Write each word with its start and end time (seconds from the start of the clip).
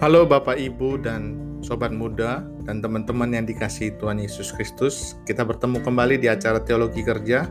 Halo 0.00 0.24
Bapak 0.24 0.56
Ibu 0.56 1.04
dan 1.04 1.36
Sobat 1.60 1.92
Muda 1.92 2.40
dan 2.64 2.80
teman-teman 2.80 3.36
yang 3.36 3.44
dikasih 3.44 4.00
Tuhan 4.00 4.16
Yesus 4.16 4.48
Kristus 4.48 5.20
Kita 5.28 5.44
bertemu 5.44 5.76
kembali 5.84 6.16
di 6.16 6.24
acara 6.24 6.56
Teologi 6.56 7.04
Kerja 7.04 7.44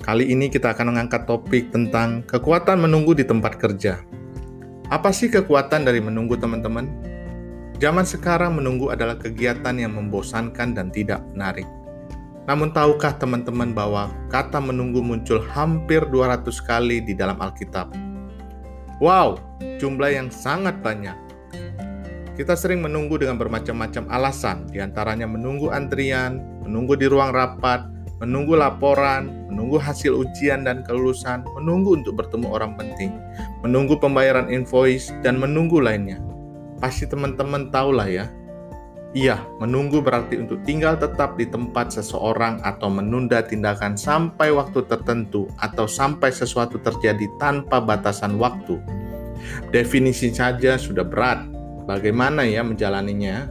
Kali 0.00 0.32
ini 0.32 0.48
kita 0.48 0.72
akan 0.72 0.96
mengangkat 0.96 1.28
topik 1.28 1.68
tentang 1.68 2.24
kekuatan 2.24 2.80
menunggu 2.80 3.12
di 3.12 3.28
tempat 3.28 3.60
kerja 3.60 4.00
Apa 4.88 5.12
sih 5.12 5.28
kekuatan 5.28 5.84
dari 5.84 6.00
menunggu 6.00 6.40
teman-teman? 6.40 6.88
Zaman 7.76 8.08
sekarang 8.08 8.56
menunggu 8.56 8.88
adalah 8.88 9.20
kegiatan 9.20 9.76
yang 9.76 10.00
membosankan 10.00 10.72
dan 10.72 10.88
tidak 10.88 11.20
menarik 11.36 11.68
namun 12.48 12.72
tahukah 12.72 13.14
teman-teman 13.20 13.76
bahwa 13.76 14.08
kata 14.32 14.58
menunggu 14.58 15.04
muncul 15.04 15.44
hampir 15.52 16.02
200 16.08 16.50
kali 16.66 16.98
di 16.98 17.14
dalam 17.14 17.38
Alkitab? 17.38 17.94
Wow, 18.98 19.38
jumlah 19.78 20.10
yang 20.10 20.34
sangat 20.34 20.82
banyak. 20.82 21.29
Kita 22.40 22.56
sering 22.56 22.80
menunggu 22.80 23.20
dengan 23.20 23.36
bermacam-macam 23.36 24.08
alasan, 24.08 24.64
di 24.72 24.80
antaranya 24.80 25.28
menunggu 25.28 25.68
antrian, 25.68 26.40
menunggu 26.64 26.96
di 26.96 27.04
ruang 27.04 27.36
rapat, 27.36 27.84
menunggu 28.16 28.56
laporan, 28.56 29.44
menunggu 29.52 29.76
hasil 29.76 30.16
ujian 30.16 30.64
dan 30.64 30.80
kelulusan, 30.80 31.44
menunggu 31.52 32.00
untuk 32.00 32.16
bertemu 32.16 32.48
orang 32.48 32.80
penting, 32.80 33.12
menunggu 33.60 33.92
pembayaran 34.00 34.48
invoice, 34.48 35.12
dan 35.20 35.36
menunggu 35.36 35.84
lainnya. 35.84 36.16
Pasti 36.80 37.04
teman-teman 37.04 37.68
tahulah 37.68 38.08
ya. 38.08 38.24
Iya, 39.12 39.36
menunggu 39.60 40.00
berarti 40.00 40.40
untuk 40.40 40.64
tinggal 40.64 40.96
tetap 40.96 41.36
di 41.36 41.44
tempat 41.44 41.92
seseorang 41.92 42.64
atau 42.64 42.88
menunda 42.88 43.44
tindakan 43.44 44.00
sampai 44.00 44.48
waktu 44.48 44.80
tertentu 44.88 45.44
atau 45.60 45.84
sampai 45.84 46.32
sesuatu 46.32 46.80
terjadi 46.80 47.28
tanpa 47.36 47.84
batasan 47.84 48.40
waktu. 48.40 48.80
Definisi 49.76 50.32
saja 50.32 50.80
sudah 50.80 51.04
berat, 51.04 51.49
Bagaimana 51.90 52.46
ya 52.46 52.62
menjalaninya? 52.62 53.50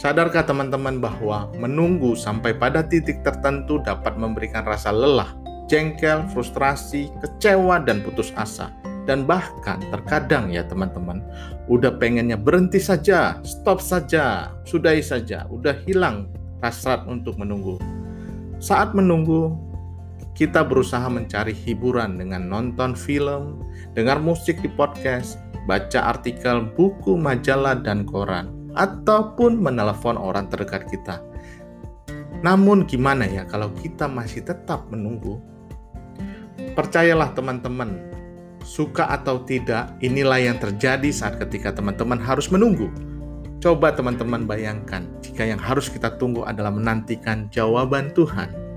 Sadarkah 0.00 0.48
teman-teman 0.48 0.96
bahwa 0.96 1.52
menunggu 1.60 2.16
sampai 2.16 2.56
pada 2.56 2.80
titik 2.80 3.20
tertentu 3.20 3.84
dapat 3.84 4.16
memberikan 4.16 4.64
rasa 4.64 4.88
lelah, 4.88 5.36
jengkel, 5.68 6.24
frustrasi, 6.32 7.12
kecewa, 7.20 7.84
dan 7.84 8.00
putus 8.00 8.32
asa? 8.32 8.72
Dan 9.04 9.28
bahkan 9.28 9.76
terkadang 9.92 10.48
ya 10.48 10.64
teman-teman, 10.64 11.20
udah 11.68 12.00
pengennya 12.00 12.40
berhenti 12.40 12.80
saja, 12.80 13.36
stop 13.44 13.84
saja, 13.84 14.56
sudahi 14.64 15.04
saja, 15.04 15.44
udah 15.52 15.76
hilang 15.84 16.32
hasrat 16.64 17.04
untuk 17.04 17.36
menunggu. 17.36 17.76
Saat 18.56 18.96
menunggu, 18.96 19.52
kita 20.32 20.64
berusaha 20.64 21.04
mencari 21.12 21.52
hiburan 21.52 22.16
dengan 22.16 22.48
nonton 22.48 22.96
film, 22.96 23.60
dengar 23.92 24.16
musik 24.16 24.64
di 24.64 24.72
podcast, 24.72 25.36
baca 25.70 26.10
artikel, 26.10 26.66
buku, 26.74 27.14
majalah, 27.14 27.78
dan 27.78 28.02
koran, 28.02 28.50
ataupun 28.74 29.62
menelepon 29.62 30.18
orang 30.18 30.50
terdekat 30.50 30.90
kita. 30.90 31.22
Namun, 32.42 32.90
gimana 32.90 33.22
ya 33.30 33.46
kalau 33.46 33.70
kita 33.78 34.10
masih 34.10 34.42
tetap 34.42 34.90
menunggu? 34.90 35.38
Percayalah, 36.74 37.30
teman-teman, 37.38 38.02
suka 38.66 39.06
atau 39.14 39.46
tidak, 39.46 39.94
inilah 40.02 40.42
yang 40.42 40.58
terjadi 40.58 41.06
saat 41.14 41.38
ketika 41.38 41.70
teman-teman 41.70 42.18
harus 42.18 42.50
menunggu. 42.50 42.90
Coba 43.62 43.94
teman-teman 43.94 44.50
bayangkan, 44.50 45.06
jika 45.22 45.46
yang 45.46 45.60
harus 45.60 45.86
kita 45.86 46.18
tunggu 46.18 46.42
adalah 46.42 46.74
menantikan 46.74 47.46
jawaban 47.52 48.10
Tuhan 48.16 48.69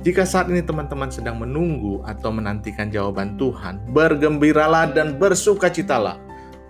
jika 0.00 0.24
saat 0.24 0.48
ini 0.48 0.64
teman-teman 0.64 1.12
sedang 1.12 1.36
menunggu 1.36 2.00
atau 2.08 2.32
menantikan 2.32 2.88
jawaban 2.88 3.36
Tuhan, 3.36 3.84
bergembiralah 3.92 4.88
dan 4.96 5.20
bersukacitalah. 5.20 6.16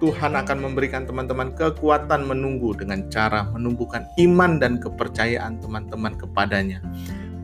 Tuhan 0.02 0.34
akan 0.34 0.58
memberikan 0.58 1.06
teman-teman 1.06 1.54
kekuatan 1.54 2.26
menunggu 2.26 2.74
dengan 2.74 3.06
cara 3.06 3.46
menumbuhkan 3.54 4.02
iman 4.18 4.58
dan 4.58 4.82
kepercayaan 4.82 5.62
teman-teman 5.62 6.18
kepadanya 6.18 6.82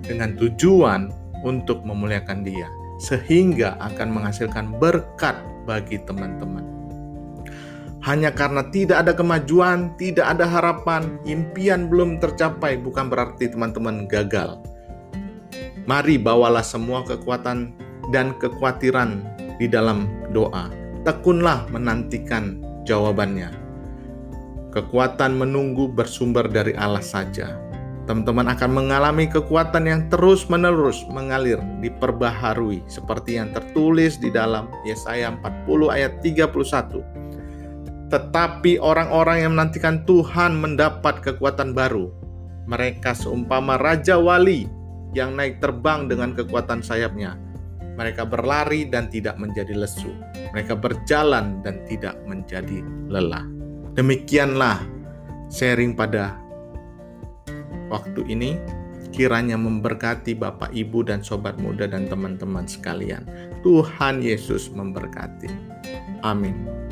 dengan 0.02 0.34
tujuan 0.34 1.14
untuk 1.46 1.86
memuliakan 1.86 2.42
Dia, 2.42 2.66
sehingga 2.98 3.78
akan 3.78 4.10
menghasilkan 4.10 4.74
berkat 4.82 5.38
bagi 5.70 6.02
teman-teman. 6.02 6.66
Hanya 8.02 8.34
karena 8.34 8.66
tidak 8.74 9.06
ada 9.06 9.14
kemajuan, 9.14 9.94
tidak 10.02 10.34
ada 10.34 10.50
harapan, 10.50 11.22
impian 11.22 11.86
belum 11.86 12.18
tercapai, 12.18 12.74
bukan 12.74 13.06
berarti 13.06 13.54
teman-teman 13.54 14.10
gagal 14.10 14.58
Mari 15.86 16.18
bawalah 16.18 16.66
semua 16.66 17.06
kekuatan 17.06 17.70
dan 18.10 18.34
kekhawatiran 18.42 19.22
di 19.62 19.70
dalam 19.70 20.10
doa. 20.34 20.66
Tekunlah 21.06 21.70
menantikan 21.70 22.58
jawabannya. 22.82 23.54
Kekuatan 24.74 25.38
menunggu 25.38 25.86
bersumber 25.86 26.50
dari 26.50 26.74
Allah 26.74 27.06
saja. 27.06 27.54
Teman-teman 28.10 28.50
akan 28.50 28.70
mengalami 28.70 29.30
kekuatan 29.30 29.86
yang 29.86 30.02
terus-menerus 30.10 31.06
mengalir, 31.10 31.62
diperbaharui 31.78 32.82
seperti 32.90 33.38
yang 33.38 33.54
tertulis 33.54 34.18
di 34.18 34.30
dalam 34.34 34.66
Yesaya 34.82 35.38
40 35.38 35.86
ayat 35.90 36.18
31. 36.18 38.10
Tetapi 38.10 38.82
orang-orang 38.82 39.42
yang 39.46 39.54
menantikan 39.54 40.02
Tuhan 40.02 40.54
mendapat 40.58 41.22
kekuatan 41.22 41.74
baru. 41.74 42.10
Mereka 42.66 43.14
seumpama 43.14 43.78
raja 43.78 44.18
wali 44.18 44.75
yang 45.16 45.32
naik 45.32 45.64
terbang 45.64 46.12
dengan 46.12 46.36
kekuatan 46.36 46.84
sayapnya. 46.84 47.40
Mereka 47.96 48.28
berlari 48.28 48.84
dan 48.84 49.08
tidak 49.08 49.40
menjadi 49.40 49.72
lesu. 49.72 50.12
Mereka 50.52 50.76
berjalan 50.76 51.64
dan 51.64 51.80
tidak 51.88 52.20
menjadi 52.28 52.84
lelah. 53.08 53.48
Demikianlah 53.96 54.84
sharing 55.48 55.96
pada 55.96 56.36
waktu 57.88 58.20
ini. 58.28 58.60
Kiranya 59.16 59.56
memberkati 59.56 60.36
Bapak, 60.36 60.76
Ibu, 60.76 61.08
dan 61.08 61.24
sobat 61.24 61.56
muda 61.56 61.88
dan 61.88 62.04
teman-teman 62.04 62.68
sekalian. 62.68 63.24
Tuhan 63.64 64.20
Yesus 64.20 64.68
memberkati. 64.68 65.48
Amin. 66.20 66.85